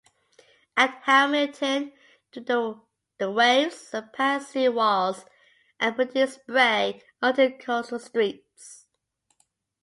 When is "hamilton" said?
1.03-1.91